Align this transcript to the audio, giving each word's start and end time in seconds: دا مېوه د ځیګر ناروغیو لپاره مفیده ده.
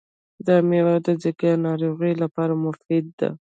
دا 0.45 0.55
مېوه 0.69 0.95
د 1.05 1.07
ځیګر 1.21 1.53
ناروغیو 1.65 2.21
لپاره 2.23 2.53
مفیده 2.63 3.11
ده. 3.19 3.29